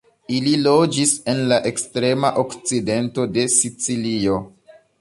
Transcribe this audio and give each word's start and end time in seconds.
Ili 0.35 0.53
loĝis 0.61 1.11
en 1.33 1.41
la 1.51 1.59
ekstrema 1.71 2.33
okcidento 2.45 3.29
de 3.37 3.47
Sicilio. 3.61 4.41